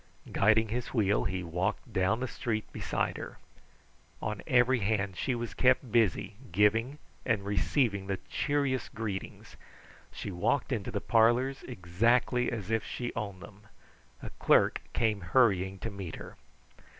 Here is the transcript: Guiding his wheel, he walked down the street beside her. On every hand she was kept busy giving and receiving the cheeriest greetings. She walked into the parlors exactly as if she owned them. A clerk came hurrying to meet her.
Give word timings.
Guiding 0.31 0.69
his 0.69 0.95
wheel, 0.95 1.25
he 1.25 1.43
walked 1.43 1.93
down 1.93 2.21
the 2.21 2.27
street 2.27 2.65
beside 2.73 3.17
her. 3.17 3.37
On 4.19 4.41
every 4.47 4.79
hand 4.79 5.15
she 5.15 5.35
was 5.35 5.53
kept 5.53 5.91
busy 5.91 6.37
giving 6.51 6.97
and 7.23 7.45
receiving 7.45 8.07
the 8.07 8.17
cheeriest 8.27 8.95
greetings. 8.95 9.57
She 10.11 10.31
walked 10.31 10.71
into 10.71 10.89
the 10.89 11.01
parlors 11.01 11.61
exactly 11.67 12.51
as 12.51 12.71
if 12.71 12.83
she 12.83 13.13
owned 13.13 13.43
them. 13.43 13.67
A 14.23 14.31
clerk 14.39 14.81
came 14.93 15.21
hurrying 15.21 15.77
to 15.77 15.91
meet 15.91 16.15
her. 16.15 16.35